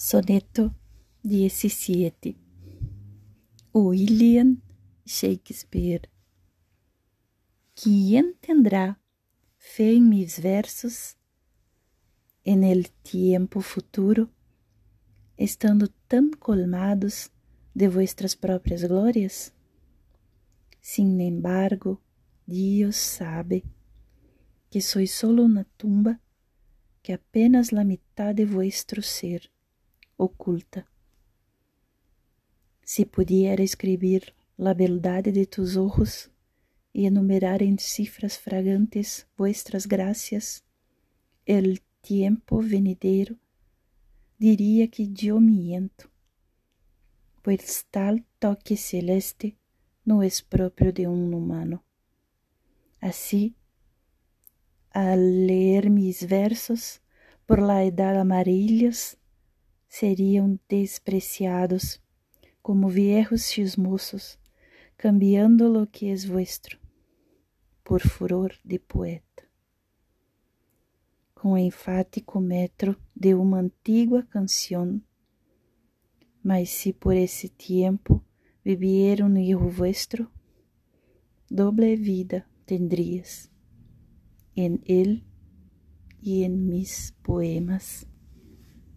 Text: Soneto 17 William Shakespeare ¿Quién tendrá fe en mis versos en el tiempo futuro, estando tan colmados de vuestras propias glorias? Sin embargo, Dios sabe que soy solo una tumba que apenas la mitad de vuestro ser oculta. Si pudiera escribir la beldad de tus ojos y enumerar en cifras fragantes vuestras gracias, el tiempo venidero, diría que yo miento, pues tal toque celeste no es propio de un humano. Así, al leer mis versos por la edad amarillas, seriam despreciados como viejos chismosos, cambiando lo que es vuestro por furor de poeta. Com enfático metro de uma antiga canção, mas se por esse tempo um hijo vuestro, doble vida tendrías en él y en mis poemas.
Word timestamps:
Soneto 0.00 0.76
17 1.24 2.36
William 3.72 4.62
Shakespeare 5.04 6.08
¿Quién 7.74 8.36
tendrá 8.38 9.00
fe 9.56 9.96
en 9.96 10.08
mis 10.08 10.40
versos 10.40 11.16
en 12.44 12.62
el 12.62 12.92
tiempo 12.92 13.60
futuro, 13.60 14.30
estando 15.36 15.88
tan 16.06 16.30
colmados 16.30 17.32
de 17.74 17.88
vuestras 17.88 18.36
propias 18.36 18.84
glorias? 18.84 19.52
Sin 20.78 21.20
embargo, 21.20 22.00
Dios 22.46 22.94
sabe 22.94 23.64
que 24.70 24.80
soy 24.80 25.08
solo 25.08 25.42
una 25.42 25.64
tumba 25.64 26.20
que 27.02 27.14
apenas 27.14 27.72
la 27.72 27.82
mitad 27.82 28.32
de 28.32 28.46
vuestro 28.46 29.02
ser 29.02 29.50
oculta. 30.18 30.86
Si 32.82 33.06
pudiera 33.06 33.62
escribir 33.62 34.34
la 34.58 34.74
beldad 34.74 35.22
de 35.22 35.46
tus 35.46 35.76
ojos 35.76 36.30
y 36.92 37.06
enumerar 37.06 37.62
en 37.62 37.78
cifras 37.78 38.38
fragantes 38.38 39.26
vuestras 39.36 39.86
gracias, 39.86 40.64
el 41.46 41.80
tiempo 42.02 42.60
venidero, 42.62 43.36
diría 44.38 44.88
que 44.88 45.08
yo 45.08 45.40
miento, 45.40 46.10
pues 47.42 47.86
tal 47.90 48.26
toque 48.38 48.76
celeste 48.76 49.56
no 50.04 50.22
es 50.22 50.42
propio 50.42 50.92
de 50.92 51.06
un 51.06 51.32
humano. 51.34 51.84
Así, 53.00 53.54
al 54.90 55.46
leer 55.46 55.90
mis 55.90 56.26
versos 56.28 57.00
por 57.46 57.62
la 57.62 57.84
edad 57.84 58.18
amarillas, 58.18 59.17
seriam 59.88 60.58
despreciados 60.68 62.00
como 62.60 62.88
viejos 62.88 63.48
chismosos, 63.48 64.38
cambiando 64.96 65.68
lo 65.68 65.86
que 65.86 66.12
es 66.12 66.28
vuestro 66.28 66.78
por 67.82 68.02
furor 68.02 68.52
de 68.62 68.78
poeta. 68.78 69.48
Com 71.34 71.56
enfático 71.56 72.40
metro 72.40 72.96
de 73.16 73.34
uma 73.34 73.60
antiga 73.60 74.22
canção, 74.24 75.00
mas 76.42 76.68
se 76.68 76.92
por 76.92 77.14
esse 77.14 77.48
tempo 77.48 78.22
um 78.64 79.36
hijo 79.38 79.70
vuestro, 79.70 80.30
doble 81.50 81.96
vida 81.96 82.46
tendrías 82.66 83.50
en 84.54 84.82
él 84.84 85.24
y 86.20 86.42
en 86.42 86.68
mis 86.68 87.14
poemas. 87.22 88.06